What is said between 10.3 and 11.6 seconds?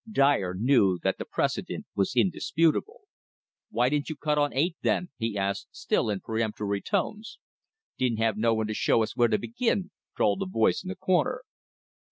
a voice in the corner.